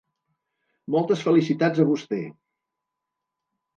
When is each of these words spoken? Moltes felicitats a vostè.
Moltes 0.95 1.21
felicitats 1.29 1.83
a 1.83 1.87
vostè. 1.93 2.21